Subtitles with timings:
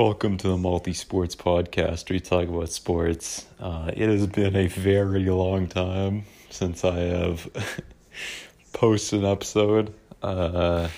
[0.00, 3.44] Welcome to the Multi Sports Podcast, we talk about sports.
[3.60, 7.46] Uh, it has been a very long time since I have
[8.72, 9.92] posted an episode.
[10.22, 10.88] Uh,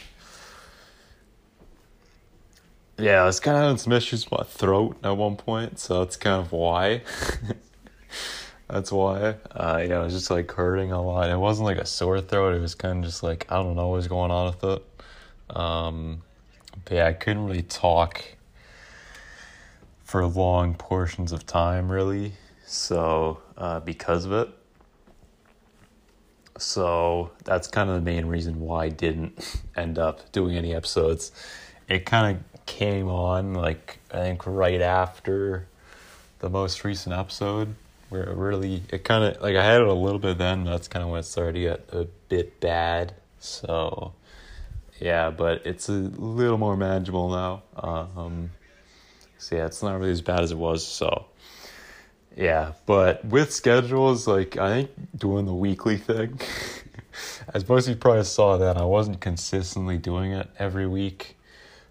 [2.97, 5.99] yeah, I was kind of having some issues with my throat at one point, so
[5.99, 7.03] that's kind of why.
[8.69, 9.35] that's why.
[9.51, 11.29] Uh, yeah, it was just like hurting a lot.
[11.29, 13.89] It wasn't like a sore throat, it was kind of just like, I don't know
[13.89, 15.57] what was going on with it.
[15.57, 16.23] Um,
[16.85, 18.23] but yeah, I couldn't really talk
[20.13, 22.35] for long portions of time, really.
[22.67, 24.51] So, uh, because of it.
[26.59, 31.33] So, that's kind of the main reason why I didn't end up doing any episodes.
[31.89, 35.67] It kind of came on, like, I think right after
[36.41, 37.75] the most recent episode,
[38.11, 40.89] where it really, it kind of, like, I had it a little bit then, that's
[40.89, 43.15] kind of when it started to get a bit bad.
[43.41, 44.13] So,
[45.01, 47.63] yeah, but it's a little more manageable now.
[47.75, 48.51] Um,
[49.43, 50.87] so yeah, it's not really as bad as it was.
[50.87, 51.27] So
[52.37, 56.39] yeah, but with schedules, like I think doing the weekly thing,
[57.55, 61.37] as most of you probably saw that I wasn't consistently doing it every week.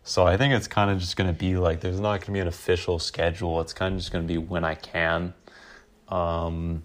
[0.06, 2.48] So I think it's kind of just gonna be like there's not gonna be an
[2.48, 3.60] official schedule.
[3.60, 5.34] It's kind of just gonna be when I can.
[6.08, 6.84] Um.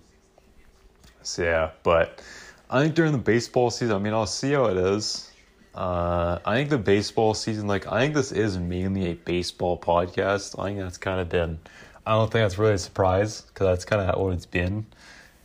[1.22, 2.20] So yeah, but
[2.68, 5.30] I think during the baseball season, I mean, I'll see how it is.
[5.76, 10.58] Uh, I think the baseball season, like, I think this is mainly a baseball podcast.
[10.58, 11.58] I think that's kind of been,
[12.06, 14.86] I don't think that's really a surprise because that's kind of what it's been,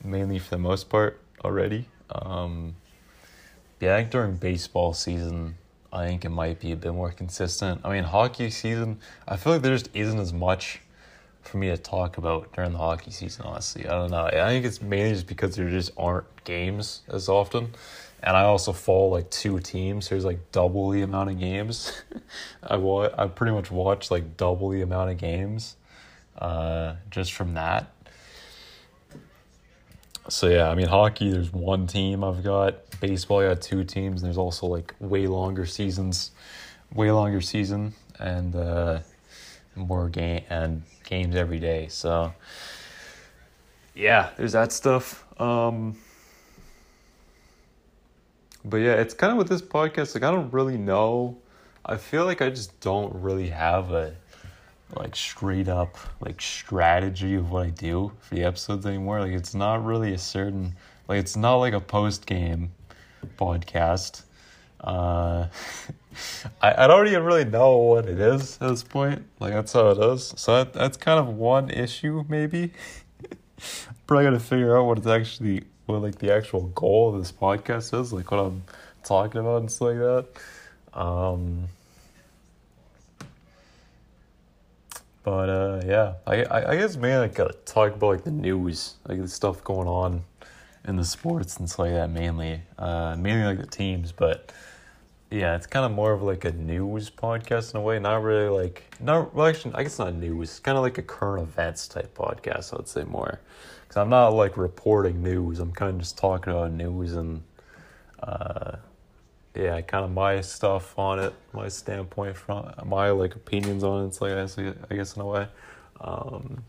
[0.03, 1.89] mainly for the most part already.
[2.09, 2.75] Um,
[3.81, 5.55] yeah, I think during baseball season,
[5.91, 7.81] I think it might be a bit more consistent.
[7.83, 10.79] I mean, hockey season, I feel like there just isn't as much
[11.41, 13.85] for me to talk about during the hockey season, honestly.
[13.85, 14.27] I don't know.
[14.27, 17.73] I think it's mainly just because there just aren't games as often
[18.23, 20.09] and I also follow like two teams.
[20.09, 22.01] There's like double the amount of games.
[22.63, 25.75] I wa- I pretty much watch like double the amount of games,
[26.37, 27.91] uh, just from that.
[30.29, 31.31] So yeah, I mean hockey.
[31.31, 32.75] There's one team I've got.
[32.99, 34.21] Baseball, I got two teams.
[34.21, 36.31] And there's also like way longer seasons,
[36.93, 38.99] way longer season, and uh,
[39.75, 41.87] more game and games every day.
[41.89, 42.33] So
[43.95, 45.25] yeah, there's that stuff.
[45.41, 45.97] Um,
[48.63, 51.37] but yeah, it's kind of with this podcast, like I don't really know.
[51.85, 54.15] I feel like I just don't really have a
[54.95, 59.21] like straight up like strategy of what I do for the episodes anymore.
[59.21, 60.75] Like it's not really a certain
[61.07, 62.71] like it's not like a post game
[63.37, 64.23] podcast.
[64.81, 65.47] Uh
[66.61, 69.23] I, I don't even really know what it is at this point.
[69.39, 70.33] Like that's how it is.
[70.35, 72.73] So that, that's kind of one issue maybe.
[74.07, 77.99] Probably gotta figure out what it's actually what like the actual goal of this podcast
[77.99, 78.63] is, like what I'm
[79.03, 80.25] talking about and stuff like that.
[80.99, 81.67] Um,
[85.23, 88.95] but uh, yeah, I, I I guess mainly I gotta talk about like the news,
[89.07, 90.23] like the stuff going on
[90.87, 92.09] in the sports and stuff like that.
[92.09, 94.51] Mainly, uh, mainly like the teams, but
[95.29, 97.99] yeah, it's kind of more of like a news podcast in a way.
[97.99, 100.49] Not really like not well, actually, I guess not news.
[100.49, 102.73] It's kind of like a current events type podcast.
[102.73, 103.39] I would say more
[103.91, 105.59] because I'm not like reporting news.
[105.59, 107.43] I'm kind of just talking about news and
[108.23, 108.77] uh,
[109.53, 114.07] yeah, kind of my stuff on it, my standpoint from my like opinions on it.
[114.07, 115.47] It's like I guess, I guess in a way.
[115.99, 116.63] Um,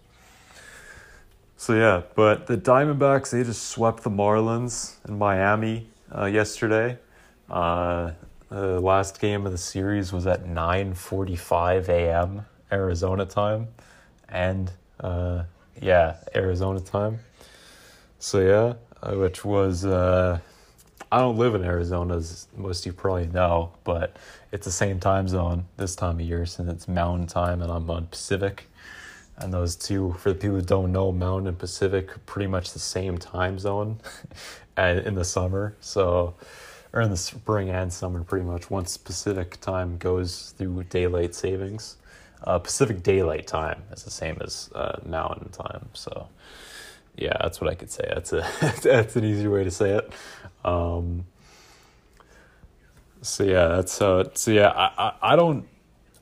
[1.57, 6.99] so yeah, but the Diamondbacks they just swept the Marlins in Miami uh, yesterday.
[7.49, 8.11] Uh,
[8.49, 12.47] the last game of the series was at 9:45 a.m.
[12.73, 13.69] Arizona time,
[14.29, 15.45] and uh,
[15.81, 17.21] yeah, Arizona time.
[18.19, 20.39] So yeah, uh, which was uh,
[21.11, 24.17] I don't live in Arizona, as most of you probably know, but
[24.53, 27.91] it's the same time zone this time of year since it's Mountain Time and I'm
[27.91, 28.69] on Pacific.
[29.39, 32.79] And those two, for the people who don't know, Mountain and Pacific, pretty much the
[32.79, 33.99] same time zone,
[34.77, 35.75] and in the summer.
[35.81, 36.35] So
[36.93, 38.71] or in the spring and summer, pretty much.
[38.71, 41.97] Once Pacific time goes through daylight savings,
[42.45, 45.89] uh, Pacific daylight time is the same as uh, Mountain time.
[45.93, 46.29] So,
[47.17, 48.05] yeah, that's what I could say.
[48.09, 48.47] That's a
[48.83, 50.13] that's an easy way to say it.
[50.65, 51.27] Um,
[53.23, 55.67] so yeah, that's so yeah, I, I I don't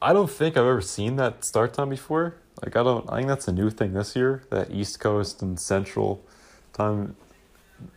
[0.03, 2.37] I don't think I've ever seen that start time before.
[2.63, 3.11] Like I don't.
[3.11, 4.43] I think that's a new thing this year.
[4.51, 6.25] That East Coast and Central
[6.73, 7.17] time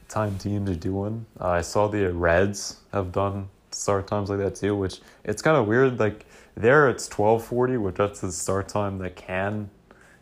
[0.08, 1.25] time teams are doing.
[1.40, 5.58] Uh, I saw the Reds have done start times like that too, which it's kind
[5.58, 6.00] of weird.
[6.00, 9.69] Like there, it's twelve forty, which that's the start time that can.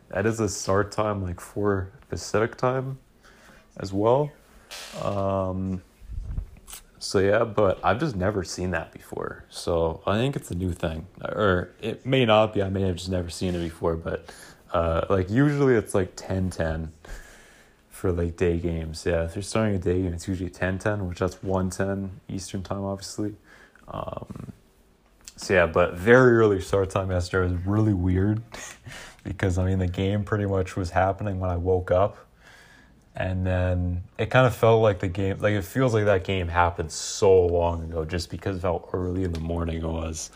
[0.10, 3.00] That is a start time like for Pacific time,
[3.78, 4.32] as well.
[5.02, 5.82] Um,
[7.00, 9.46] So yeah, but I've just never seen that before.
[9.50, 12.62] So I think it's a new thing, or it may not be.
[12.62, 14.32] I may have just never seen it before, but
[14.72, 16.90] uh, like usually it's like 10-10
[17.90, 19.06] for like day games.
[19.06, 22.64] Yeah, if you're starting a day game, it's usually 10-10, which that's one ten Eastern
[22.64, 23.36] time, obviously.
[23.88, 24.54] Um,
[25.42, 28.44] so yeah, but very early start time yesterday was really weird
[29.24, 32.18] because I mean the game pretty much was happening when I woke up.
[33.16, 36.48] And then it kind of felt like the game like it feels like that game
[36.48, 40.30] happened so long ago just because of how early in the morning it was.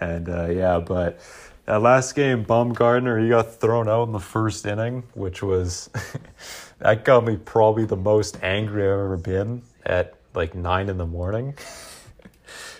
[0.00, 1.20] And uh, yeah but
[1.66, 5.88] that last game Bumgarner he got thrown out in the first inning which was
[6.80, 11.06] that got me probably the most angry I've ever been at like nine in the
[11.06, 11.54] morning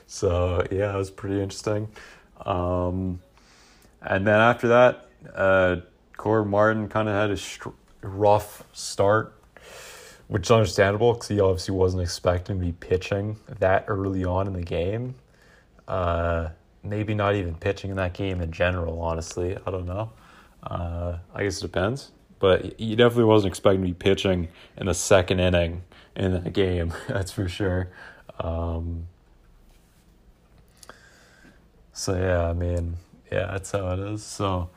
[0.08, 1.86] so yeah it was pretty interesting
[2.44, 3.20] um,
[4.02, 5.76] and then after that uh,
[6.24, 7.68] Martin kind of had a str-
[8.02, 9.38] rough start
[10.28, 14.52] which is understandable because he obviously wasn't expecting to be pitching that early on in
[14.52, 15.14] the game.
[15.88, 16.50] Uh,
[16.82, 19.56] maybe not even pitching in that game in general, honestly.
[19.66, 20.12] I don't know.
[20.62, 22.12] Uh, I guess it depends.
[22.38, 25.82] But he definitely wasn't expecting to be pitching in the second inning
[26.14, 27.88] in that game, that's for sure.
[28.38, 29.08] Um,
[31.98, 32.96] so, yeah, I mean,
[33.30, 34.22] yeah, that's how it is.
[34.22, 34.70] So,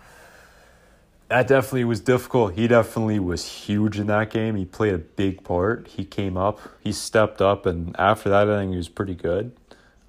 [1.30, 2.56] that definitely was difficult.
[2.56, 4.56] He definitely was huge in that game.
[4.56, 5.88] He played a big part.
[5.88, 9.54] He came up, he stepped up, and after that, I think he was pretty good.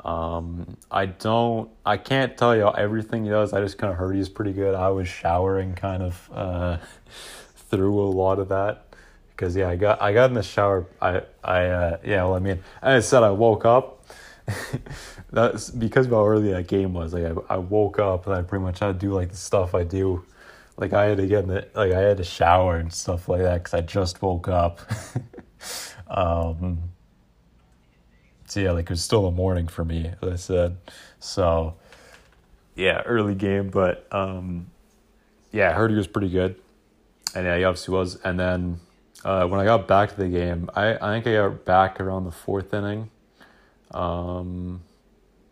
[0.04, 3.52] Um, I don't, I can't tell you everything he does.
[3.52, 4.74] I just kind of heard he's pretty good.
[4.74, 6.78] I was showering kind of uh,
[7.70, 8.86] through a lot of that
[9.30, 10.86] because yeah, I got I got in the shower.
[11.00, 14.01] I I uh, yeah, well, I mean, I said I woke up.
[15.30, 17.12] That's because of how early that game was.
[17.14, 19.74] Like I, I woke up and I pretty much had to do like the stuff
[19.74, 20.24] I do
[20.76, 23.42] like I had to get in the, like I had to shower and stuff like
[23.42, 24.80] that because I just woke up.
[26.08, 26.78] um,
[28.46, 30.76] so yeah, like it was still a morning for me, as I said.
[31.20, 31.76] So
[32.74, 34.70] yeah, early game, but um,
[35.52, 36.56] yeah, I heard he was pretty good,
[37.34, 38.16] and yeah, he obviously was.
[38.16, 38.80] And then
[39.24, 42.24] uh, when I got back to the game, I I think I got back around
[42.24, 43.10] the fourth inning.
[43.92, 44.82] Um,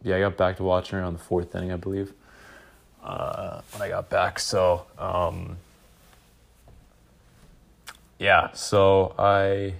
[0.03, 2.13] yeah, I got back to watching around the fourth inning, I believe
[3.03, 4.39] uh, when I got back.
[4.39, 5.57] So, um,
[8.19, 9.75] yeah, so I,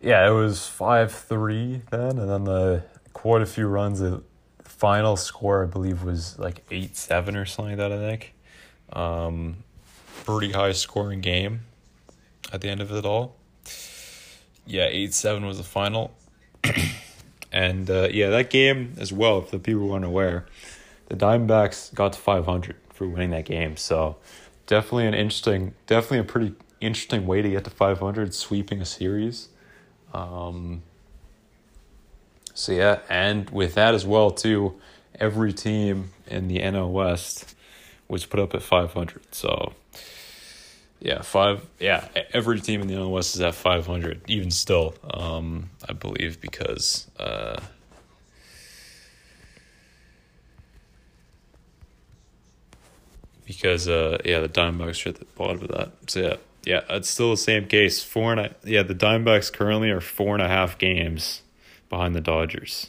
[0.00, 2.82] yeah, it was 5 3 then, and then the
[3.12, 4.00] quite a few runs.
[4.00, 4.22] The
[4.64, 8.34] final score, I believe, was like 8 7 or something like that, I think.
[8.92, 9.58] Um,
[10.24, 11.60] pretty high scoring game
[12.52, 13.36] at the end of it all.
[14.66, 16.12] Yeah, 8 7 was the final.
[17.52, 20.46] and uh, yeah, that game as well, if the people weren't aware,
[21.08, 23.76] the Diamondbacks got to 500 for winning that game.
[23.76, 24.16] So
[24.66, 29.48] definitely an interesting, definitely a pretty interesting way to get to 500, sweeping a series.
[30.14, 30.82] Um,
[32.54, 34.80] so yeah, and with that as well too,
[35.14, 37.54] every team in the NL West
[38.08, 39.34] was put up at 500.
[39.34, 39.72] So
[41.00, 41.66] yeah, five.
[41.78, 44.94] Yeah, every team in the NL West is at 500, even still.
[45.02, 47.60] Um, I believe because uh
[53.46, 55.92] because uh yeah the Diamondbacks are at the bottom of that.
[56.08, 58.02] So yeah, yeah, it's still the same case.
[58.02, 61.42] Four and a, yeah, the Diamondbacks currently are four and a half games
[61.88, 62.88] behind the Dodgers.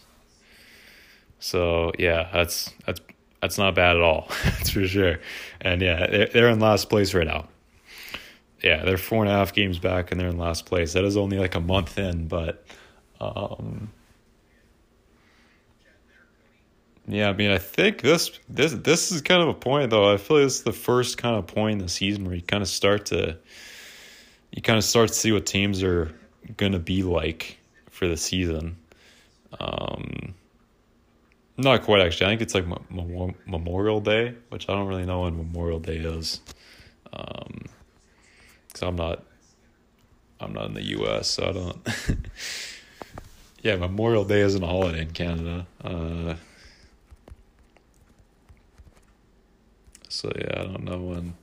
[1.39, 2.99] So yeah, that's that's
[3.41, 4.27] that's not bad at all.
[4.43, 5.19] that's for sure.
[5.61, 7.47] And yeah, they're, they're in last place right now.
[8.63, 10.93] Yeah, they're four and a half games back, and they're in last place.
[10.93, 12.63] That is only like a month in, but
[13.19, 13.89] um,
[17.07, 20.13] Yeah, I mean, I think this this this is kind of a point though.
[20.13, 22.41] I feel like this is the first kind of point in the season where you
[22.41, 23.37] kind of start to
[24.51, 26.13] you kind of start to see what teams are
[26.57, 27.57] gonna be like
[27.89, 28.77] for the season.
[29.59, 30.33] Um,
[31.57, 32.27] not quite actually.
[32.27, 32.65] I think it's like
[33.45, 36.39] Memorial Day, which I don't really know when Memorial Day is.
[37.13, 37.65] Um,
[38.87, 39.23] I'm not,
[40.39, 41.87] I'm not in the U.S., so I don't.
[43.61, 45.65] yeah, Memorial Day isn't a holiday in Canada.
[45.83, 46.35] Uh,
[50.11, 51.35] So yeah, I don't know when,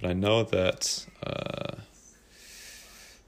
[0.00, 1.04] but I know that.
[1.22, 1.76] Uh,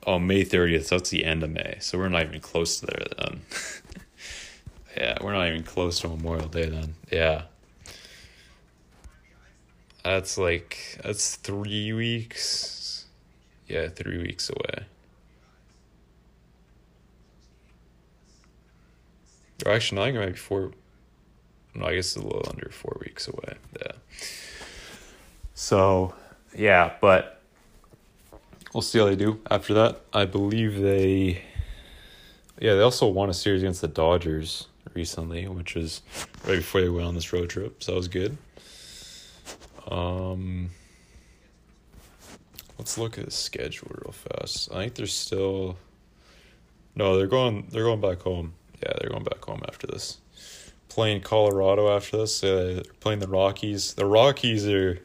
[0.06, 0.88] oh, May thirtieth.
[0.88, 1.76] That's the end of May.
[1.80, 3.42] So we're not even close to there then.
[4.96, 6.94] yeah, we're not even close to Memorial Day then.
[7.10, 7.42] Yeah.
[10.02, 12.81] That's like that's three weeks.
[13.72, 14.84] Yeah, three weeks away.
[19.64, 20.72] Or actually, not even maybe four.
[21.74, 23.54] No, I guess it's a little under four weeks away.
[23.80, 23.92] Yeah.
[25.54, 26.14] So,
[26.54, 27.40] yeah, but
[28.74, 30.00] we'll see how they do after that.
[30.12, 31.42] I believe they,
[32.60, 36.02] yeah, they also won a series against the Dodgers recently, which was
[36.46, 37.82] right before they went on this road trip.
[37.82, 38.36] So that was good.
[39.90, 40.68] Um,
[42.78, 44.72] let's look at the schedule real fast.
[44.72, 45.76] I think they're still.
[46.94, 47.68] No, they're going.
[47.70, 48.54] They're going back home.
[48.82, 50.18] Yeah, they're going back home after this.
[50.88, 52.42] Playing Colorado after this.
[52.42, 53.94] Uh, they're playing the Rockies.
[53.94, 55.00] The Rockies are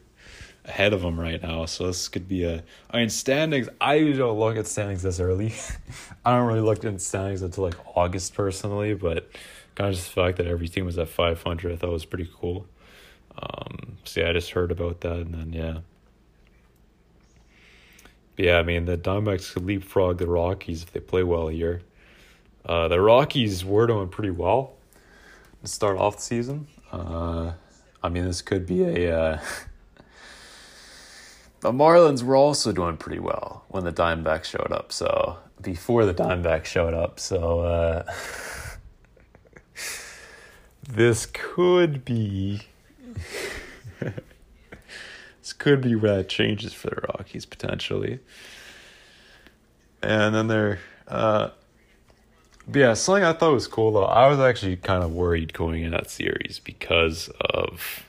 [0.66, 2.64] ahead of them right now, so this could be a.
[2.92, 3.70] I mean, standings.
[3.80, 5.54] I usually don't look at standings this early.
[6.26, 9.30] I don't really look at standings until like August personally, but
[9.76, 12.06] kind of just the fact that every team was at five hundred, I thought was
[12.06, 12.66] pretty cool.
[13.38, 15.80] Um, so yeah, I just heard about that, and then yeah.
[18.38, 21.82] Yeah, I mean the Diamondbacks could leapfrog the Rockies if they play well here.
[22.64, 24.74] Uh, the Rockies were doing pretty well
[25.64, 26.68] to start off the season.
[26.92, 27.54] Uh,
[28.04, 29.20] I mean, this could be a.
[29.20, 29.40] Uh,
[31.62, 34.92] the Marlins were also doing pretty well when the Diamondbacks showed up.
[34.92, 38.14] So before the Diamondbacks showed up, so uh,
[40.88, 42.62] this could be.
[45.48, 48.20] this could be where that changes for the Rockies potentially.
[50.04, 51.52] And then they're uh,
[52.74, 54.04] yeah, something I thought was cool though.
[54.04, 58.04] I was actually kind of worried going in that series because of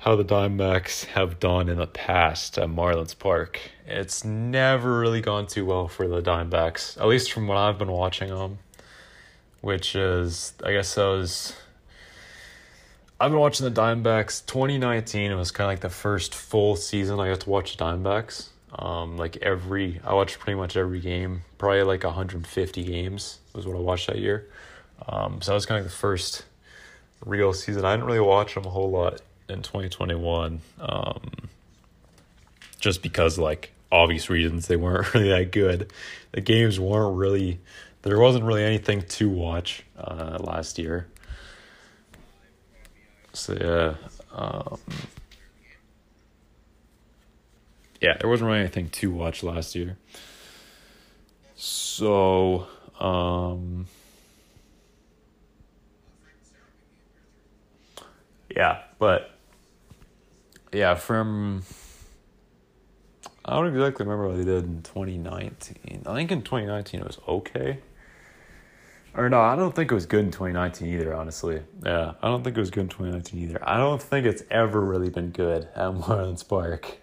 [0.00, 3.58] how the Diamondbacks have done in the past at Marlins Park.
[3.86, 7.90] It's never really gone too well for the Diamondbacks, at least from what I've been
[7.90, 8.58] watching them.
[9.62, 11.56] Which is, I guess that was.
[13.20, 14.44] I've been watching the Diamondbacks.
[14.46, 17.84] 2019 it was kind of like the first full season I got to watch the
[17.84, 18.48] Diamondbacks.
[18.76, 23.76] Um, like every, I watched pretty much every game, probably like 150 games was what
[23.76, 24.48] I watched that year.
[25.08, 26.44] Um, so that was kind of the first
[27.24, 27.84] real season.
[27.84, 31.20] I didn't really watch them a whole lot in 2021, um,
[32.80, 35.92] just because like obvious reasons they weren't really that good.
[36.32, 37.60] The games weren't really,
[38.02, 41.06] there wasn't really anything to watch uh, last year.
[43.34, 43.94] So yeah.
[44.32, 44.78] Um,
[48.00, 49.96] yeah, there wasn't really anything to watch last year.
[51.56, 52.66] So,
[53.00, 53.86] um,
[58.54, 59.30] yeah, but
[60.72, 61.62] yeah, from
[63.44, 66.04] I don't exactly remember what they did in 2019.
[66.06, 67.78] I think in 2019 it was okay.
[69.16, 71.62] Or no, I don't think it was good in 2019 either, honestly.
[71.84, 73.58] Yeah, I don't think it was good in 2019 either.
[73.62, 76.98] I don't think it's ever really been good at Marlins Park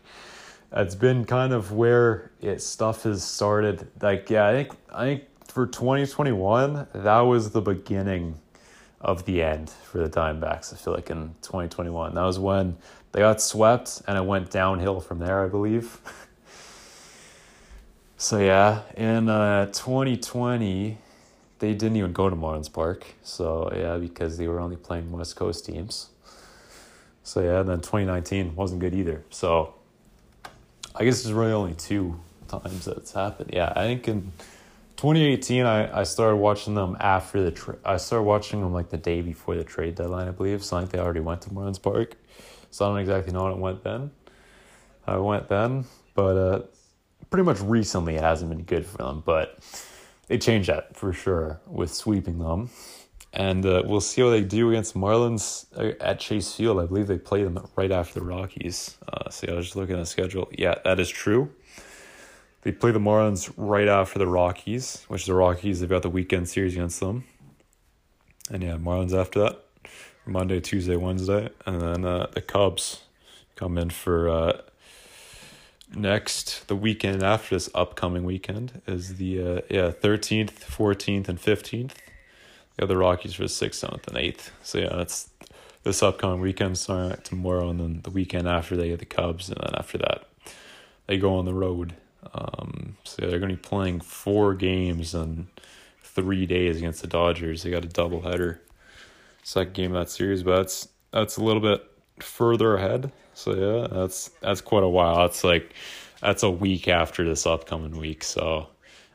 [0.73, 3.87] it's been kind of where it stuff has started.
[4.01, 8.39] Like yeah, I think I think for 2021 that was the beginning
[9.01, 10.73] of the end for the Diamondbacks.
[10.73, 12.77] I feel like in 2021 that was when
[13.11, 15.43] they got swept and it went downhill from there.
[15.43, 15.99] I believe.
[18.17, 20.97] so yeah, in uh, 2020
[21.61, 23.05] they didn't even go to Marlins Park.
[23.23, 26.09] So yeah, because they were only playing West Coast teams.
[27.23, 29.23] So yeah, then 2019 wasn't good either.
[29.29, 29.75] So
[30.95, 33.51] I guess there's really only two times that it's happened.
[33.53, 34.31] Yeah, I think in
[34.97, 38.97] 2018, I, I started watching them after the tra- I started watching them like the
[38.97, 40.63] day before the trade deadline, I believe.
[40.63, 42.15] So I think they already went to Marlins Park.
[42.71, 44.11] So I don't exactly know how it went then.
[45.07, 46.61] It went then, but uh,
[47.29, 49.21] pretty much recently it hasn't been good for them.
[49.23, 49.59] But
[50.31, 52.69] they changed that for sure with sweeping them
[53.33, 56.79] and uh, we'll see what they do against Marlins uh, at Chase Field.
[56.79, 58.97] I believe they play them right after the Rockies.
[59.11, 60.49] Uh, see, I was just looking at the schedule.
[60.57, 61.51] Yeah, that is true.
[62.61, 66.47] They play the Marlins right after the Rockies, which the Rockies they've got the weekend
[66.47, 67.25] series against them,
[68.49, 69.65] and yeah, Marlins after that,
[70.25, 73.01] Monday, Tuesday, Wednesday, and then uh, the Cubs
[73.55, 74.61] come in for uh,
[75.95, 81.95] next the weekend after this upcoming weekend is the uh, yeah thirteenth, fourteenth, and fifteenth
[82.77, 84.51] the other Rockies for the sixth, seventh, and eighth.
[84.63, 85.29] So yeah, that's
[85.83, 89.57] this upcoming weekend starting tomorrow, and then the weekend after they get the Cubs, and
[89.61, 90.25] then after that
[91.07, 91.93] they go on the road.
[92.33, 95.47] Um, so yeah, they're going to be playing four games in
[96.03, 97.63] three days against the Dodgers.
[97.63, 98.59] They got a doubleheader,
[99.43, 101.83] second game of that series, but that's that's a little bit
[102.19, 103.11] further ahead.
[103.33, 105.17] So yeah, that's that's quite a while.
[105.17, 105.73] That's like
[106.21, 108.23] that's a week after this upcoming week.
[108.23, 108.67] So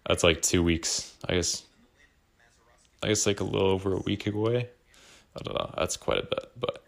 [0.06, 1.62] that's like two weeks, I guess
[3.02, 4.68] I guess like a little over a week away.
[5.36, 5.74] I don't know.
[5.76, 6.82] That's quite a bit, but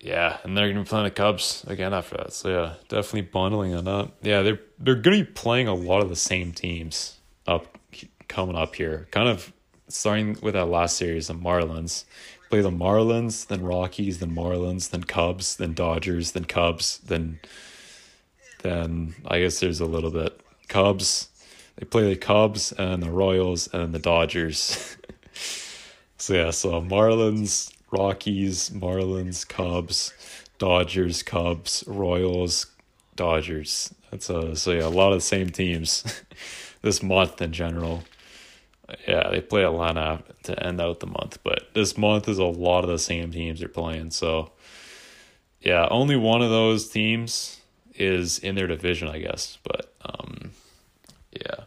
[0.00, 2.32] yeah, and they're gonna be playing the Cubs again after that.
[2.32, 4.16] So yeah, definitely bundling it up.
[4.22, 7.78] Yeah, they're they're gonna be playing a lot of the same teams up
[8.28, 9.06] coming up here.
[9.10, 9.52] Kind of
[9.88, 12.04] starting with that last series, the Marlins.
[12.50, 17.38] Play the Marlins, then Rockies, then Marlins, then Cubs, then Dodgers, then Cubs, then
[18.62, 21.28] then I guess there's a little bit Cubs,
[21.76, 24.96] they play the Cubs and the Royals and the Dodgers.
[26.18, 30.12] so yeah, so Marlins, Rockies, Marlins, Cubs,
[30.58, 32.66] Dodgers, Cubs, Royals,
[33.16, 33.94] Dodgers.
[34.10, 36.22] That's a so yeah, a lot of the same teams
[36.82, 38.02] this month in general.
[39.06, 42.84] Yeah, they play Atlanta to end out the month, but this month is a lot
[42.84, 44.10] of the same teams they're playing.
[44.10, 44.52] So
[45.60, 47.60] yeah, only one of those teams
[47.94, 49.58] is in their division, I guess.
[49.62, 50.52] But um,
[51.32, 51.64] yeah,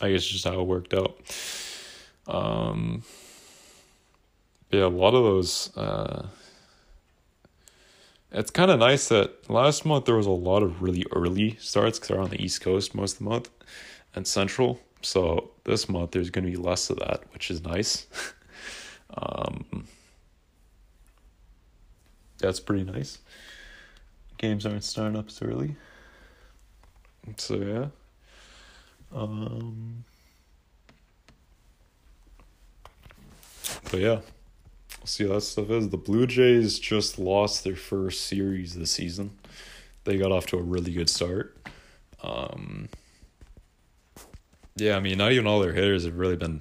[0.00, 1.18] I guess just how it worked out.
[2.26, 3.02] Um,
[4.70, 5.76] yeah, a lot of those.
[5.76, 6.26] Uh,
[8.32, 11.98] it's kind of nice that last month there was a lot of really early starts
[11.98, 13.50] because they're on the East Coast most of the month
[14.14, 14.80] and Central.
[15.02, 18.06] So this month there's going to be less of that, which is nice.
[19.16, 19.86] um,
[22.38, 23.18] that's pretty nice.
[24.38, 25.76] Games aren't starting up so early.
[27.36, 27.86] So yeah.
[29.12, 30.04] Um,
[33.90, 34.20] but yeah,
[35.04, 35.88] see how that stuff is.
[35.88, 39.38] The Blue Jays just lost their first series this season.
[40.04, 41.56] They got off to a really good start.
[42.22, 42.88] Um,
[44.80, 46.60] yeah, I mean, not even all their hitters have really been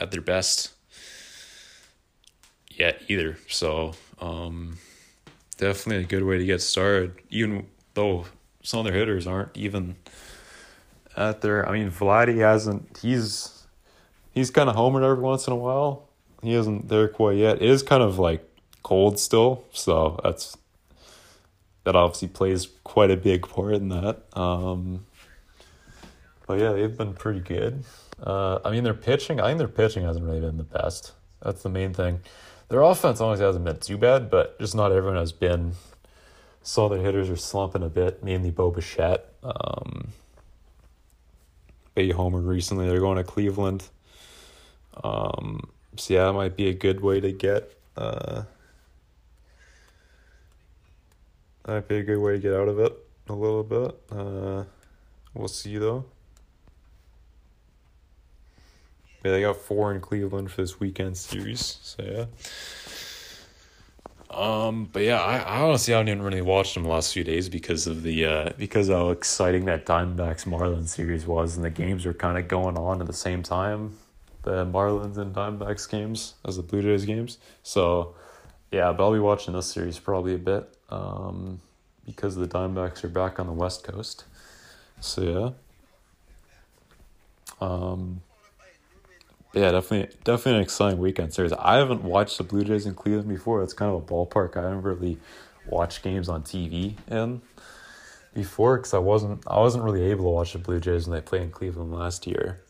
[0.00, 0.72] at their best
[2.70, 3.36] yet either.
[3.48, 4.78] So, um,
[5.56, 8.26] definitely a good way to get started, even though
[8.62, 9.96] some of their hitters aren't even
[11.16, 11.68] at their.
[11.68, 12.98] I mean, Vladdy hasn't.
[13.02, 13.66] He's
[14.32, 16.08] he's kind of homered every once in a while.
[16.42, 17.56] He isn't there quite yet.
[17.56, 18.48] It is kind of like
[18.82, 20.56] cold still, so that's
[21.84, 24.24] that obviously plays quite a big part in that.
[24.38, 25.06] Um,
[26.48, 27.84] but yeah, they've been pretty good.
[28.20, 29.38] Uh, I mean, their pitching.
[29.38, 31.12] I think their pitching hasn't really been the best.
[31.42, 32.20] That's the main thing.
[32.70, 35.74] Their offense always hasn't been too bad, but just not everyone has been.
[36.62, 39.26] Saw their hitters are slumping a bit, mainly Bo Bichette.
[39.42, 40.08] Um,
[41.94, 42.88] Bay Homer recently.
[42.88, 43.84] They're going to Cleveland.
[45.04, 47.72] Um, so yeah, that might be a good way to get.
[47.94, 48.44] Uh,
[51.64, 52.92] that might be a good way to get out of it
[53.28, 54.00] a little bit.
[54.10, 54.64] Uh,
[55.34, 56.06] we'll see though.
[59.24, 61.78] Yeah, they got four in Cleveland for this weekend series.
[61.82, 62.26] So yeah.
[64.30, 67.48] Um, but yeah, I, I honestly I didn't really watch them the last few days
[67.48, 72.04] because of the uh because how exciting that Diamondbacks Marlins series was and the games
[72.04, 73.96] were kind of going on at the same time,
[74.42, 77.38] the Marlins and Diamondbacks games as the Blue Jays games.
[77.62, 78.14] So
[78.70, 80.76] yeah, but I'll be watching this series probably a bit.
[80.90, 81.60] Um
[82.04, 84.24] because the Diamondbacks are back on the West Coast.
[85.00, 85.54] So
[87.60, 87.66] yeah.
[87.66, 88.20] Um
[89.58, 91.52] yeah, definitely, definitely an exciting weekend series.
[91.52, 93.62] I haven't watched the Blue Jays in Cleveland before.
[93.62, 95.18] It's kind of a ballpark I haven't really
[95.66, 97.42] watched games on TV in
[98.34, 101.22] before because I wasn't I wasn't really able to watch the Blue Jays when they
[101.22, 102.60] played in Cleveland last year.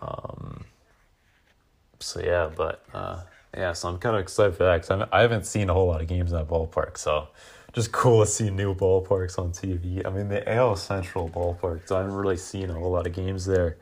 [0.00, 0.64] Um,
[2.00, 3.20] so yeah, but uh,
[3.56, 6.00] yeah, so I'm kind of excited for that because I haven't seen a whole lot
[6.00, 6.98] of games in that ballpark.
[6.98, 7.28] So
[7.72, 10.04] just cool to see new ballparks on TV.
[10.06, 13.12] I mean, the AL Central ballpark, so I haven't really seen a whole lot of
[13.12, 13.76] games there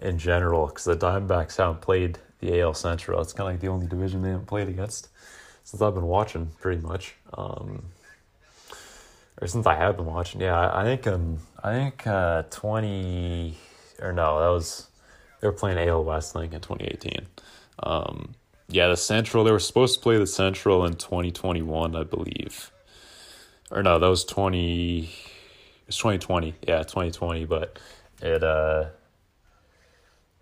[0.00, 3.20] in general because the Diamondbacks haven't played the AL Central.
[3.20, 5.08] It's kind of like the only division they haven't played against
[5.64, 7.14] since I've been watching, pretty much.
[7.34, 7.82] Um,
[9.40, 13.56] or since I have been watching, yeah, I, I think um, I think uh, twenty
[14.00, 14.88] or no, that was
[15.40, 17.26] they were playing AL West, I think, in twenty eighteen.
[17.82, 18.34] Um,
[18.68, 22.04] yeah, the Central they were supposed to play the Central in twenty twenty one, I
[22.04, 22.70] believe.
[23.70, 25.10] Or no, that was twenty.
[25.86, 26.54] It's twenty twenty.
[26.66, 27.78] Yeah, twenty twenty, but
[28.22, 28.86] it uh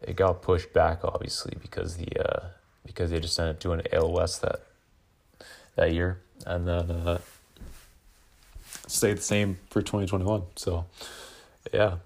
[0.02, 2.48] it got pushed back obviously because the uh,
[2.85, 4.61] because they just ended up doing AL West that
[5.76, 7.18] that year, and then uh,
[8.87, 10.42] stayed the same for twenty twenty one.
[10.56, 10.87] So,
[11.72, 11.96] yeah.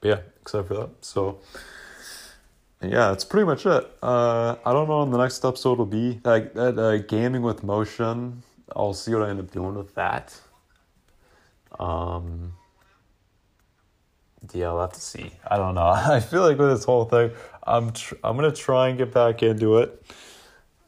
[0.00, 0.90] But yeah, except for that.
[1.00, 1.38] So,
[2.82, 3.90] yeah, that's pretty much it.
[4.02, 6.20] Uh, I don't know when the next episode will be.
[6.24, 8.42] Like that uh, gaming with motion.
[8.74, 10.38] I'll see what I end up doing with that.
[11.78, 12.54] Um,
[14.52, 15.32] yeah, I'll have to see.
[15.46, 15.86] I don't know.
[15.86, 17.30] I feel like with this whole thing,
[17.62, 20.04] I'm tr- I'm gonna try and get back into it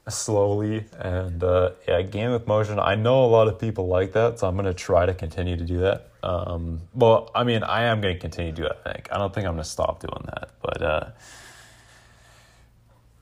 [0.08, 2.78] slowly and uh, yeah, game with motion.
[2.78, 5.64] I know a lot of people like that, so I'm gonna try to continue to
[5.64, 6.08] do that.
[6.22, 8.78] Um, well, I mean, I am gonna continue to do it.
[8.84, 11.10] I think I don't think I'm gonna stop doing that, but uh,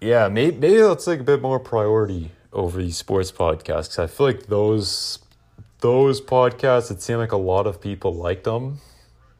[0.00, 4.26] yeah, maybe maybe let's take a bit more priority over these sports podcasts I feel
[4.26, 5.20] like those
[5.82, 8.78] those podcasts, it seemed like a lot of people liked them.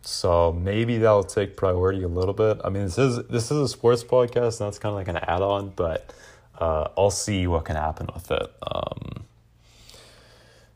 [0.03, 2.61] So maybe that'll take priority a little bit.
[2.65, 5.17] I mean, this is this is a sports podcast, and that's kind of like an
[5.17, 6.13] add-on, but
[6.59, 8.53] uh, I'll see what can happen with it.
[8.61, 9.25] Um,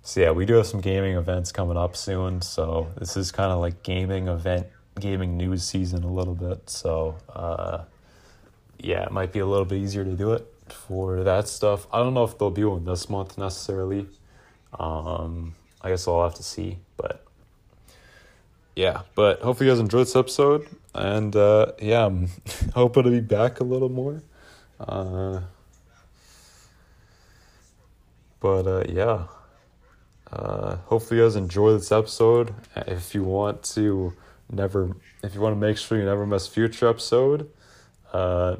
[0.03, 2.41] so yeah, we do have some gaming events coming up soon.
[2.41, 4.69] So this is kind of like gaming event,
[5.01, 6.71] gaming news season a little bit.
[6.71, 7.83] So uh,
[8.79, 11.89] yeah, it might be a little bit easier to do it for that stuff.
[11.93, 14.07] I don't know if they'll be one this month necessarily.
[14.79, 17.25] Um, I guess I'll have to see, but
[18.75, 19.03] yeah.
[19.15, 22.29] But hopefully you guys enjoyed this episode, and uh, yeah, I'm
[22.75, 24.23] hoping to be back a little more.
[24.79, 25.41] Uh,
[28.41, 29.25] but uh, yeah,
[30.33, 32.55] uh, hopefully you guys enjoy this episode.
[32.77, 34.13] If you want to
[34.51, 37.51] never, if you want to make sure you never miss future episode,
[38.13, 38.57] uh,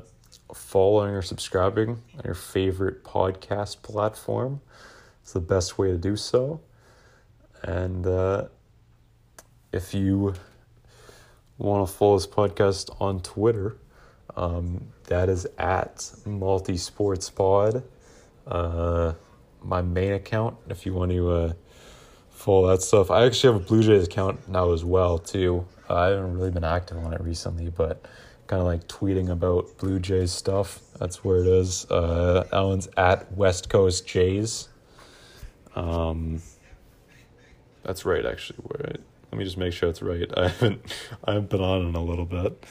[0.55, 4.61] following or subscribing on your favorite podcast platform
[5.27, 6.61] is the best way to do so.
[7.63, 8.47] And uh,
[9.73, 10.35] if you
[11.59, 13.77] want to follow this podcast on Twitter,
[14.37, 17.83] um, that is at multisportspod.
[18.47, 19.13] Uh,
[19.63, 21.53] my main account, if you want to uh,
[22.31, 23.11] follow that stuff.
[23.11, 25.67] I actually have a Blue Jays account now as well too.
[25.89, 28.07] I haven't really been active on it recently, but
[28.47, 30.81] kind of like tweeting about Blue Jays stuff.
[30.99, 31.91] That's where it is.
[31.91, 34.69] Uh, at West Coast Jays.
[35.77, 36.43] Um,
[37.85, 38.59] that's right, actually.
[38.69, 39.01] Right.
[39.31, 40.27] Let me just make sure it's right.
[40.37, 40.81] I haven't
[41.25, 42.65] I haven't been on in a little bit.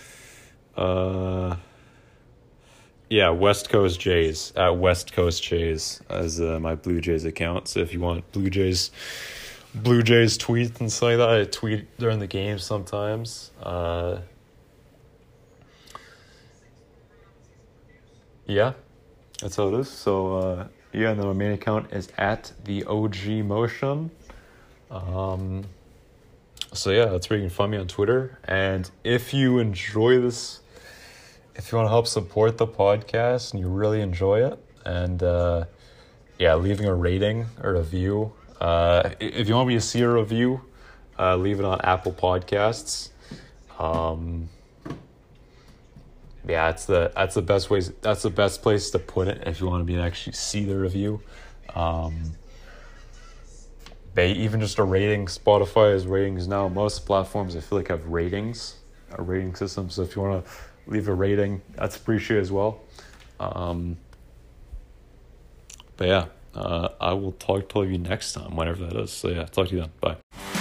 [0.75, 1.55] Uh,
[3.09, 7.67] yeah, West Coast Jays at West Coast Jays as uh, my Blue Jays account.
[7.67, 8.91] So if you want Blue Jays,
[9.73, 13.51] Blue Jays tweets and stuff like that, I tweet during the game sometimes.
[13.61, 14.19] Uh,
[18.47, 18.73] yeah,
[19.39, 19.89] that's how it is.
[19.89, 24.11] So uh, yeah, and then my main account is at the OG Motion.
[24.89, 25.65] Um,
[26.73, 28.39] so yeah, that's where you can find me on Twitter.
[28.45, 30.61] And if you enjoy this
[31.55, 35.65] if you want to help support the podcast and you really enjoy it, and uh,
[36.37, 38.33] yeah, leaving a rating or a review.
[38.59, 40.61] Uh, if you want me to see a review,
[41.17, 43.09] uh, leave it on Apple Podcasts.
[43.79, 44.49] Um,
[46.47, 47.91] yeah, that's the that's the best ways.
[48.01, 50.77] That's the best place to put it if you want to be actually see the
[50.77, 51.21] review.
[51.73, 52.33] Um,
[54.13, 55.25] they even just a rating.
[55.25, 56.69] Spotify has ratings now.
[56.69, 58.75] Most platforms I feel like have ratings,
[59.11, 59.89] a rating system.
[59.89, 60.51] So if you want to
[60.87, 61.61] leave a rating.
[61.75, 62.81] That's appreciated as well.
[63.39, 63.97] Um,
[65.97, 69.11] but yeah, uh, I will talk to you next time, whenever that is.
[69.11, 69.91] So yeah, talk to you then.
[69.99, 70.54] Bye.